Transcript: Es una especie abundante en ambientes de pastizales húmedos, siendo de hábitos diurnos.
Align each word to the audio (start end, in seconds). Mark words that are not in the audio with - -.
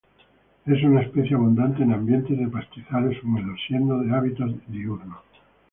Es 0.65 0.81
una 0.81 1.03
especie 1.03 1.35
abundante 1.35 1.83
en 1.83 1.91
ambientes 1.93 2.35
de 2.35 2.47
pastizales 2.47 3.21
húmedos, 3.23 3.59
siendo 3.67 3.99
de 3.99 4.11
hábitos 4.15 4.51
diurnos. 4.65 5.19